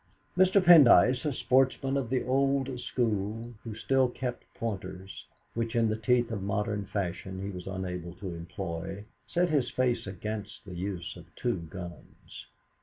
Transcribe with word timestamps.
Mr. 0.35 0.59
Pendyce, 0.59 1.25
a 1.25 1.31
sportsman 1.31 1.95
of 1.95 2.09
the 2.09 2.23
old 2.23 2.79
school, 2.79 3.53
who 3.63 3.75
still 3.75 4.09
kept 4.09 4.51
pointers, 4.55 5.25
which, 5.53 5.75
in 5.75 5.89
the 5.89 5.95
teeth 5.95 6.31
of 6.31 6.41
modern 6.41 6.85
fashion, 6.85 7.39
he 7.39 7.51
was 7.51 7.67
unable 7.67 8.15
to 8.15 8.33
employ, 8.33 9.05
set 9.27 9.49
his 9.49 9.69
face 9.69 10.07
against 10.07 10.65
the 10.65 10.73
use 10.73 11.15
of 11.15 11.25
two 11.35 11.57
guns. 11.69 12.47